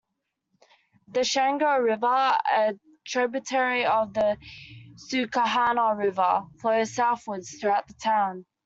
The 1.09 1.19
Chenango 1.19 1.77
River, 1.77 2.07
a 2.51 2.73
tributary 3.05 3.85
of 3.85 4.15
the 4.15 4.35
Susquehanna 4.95 5.93
River, 5.95 6.47
flows 6.59 6.95
southwards 6.95 7.59
through 7.61 7.75
the 7.87 7.93
town. 8.01 8.47